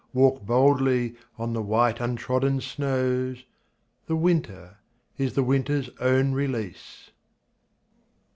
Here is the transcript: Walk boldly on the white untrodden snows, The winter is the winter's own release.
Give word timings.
Walk 0.13 0.43
boldly 0.47 1.13
on 1.37 1.53
the 1.53 1.61
white 1.61 1.99
untrodden 1.99 2.59
snows, 2.59 3.45
The 4.07 4.15
winter 4.15 4.79
is 5.15 5.33
the 5.35 5.43
winter's 5.43 5.91
own 5.99 6.31
release. 6.31 7.11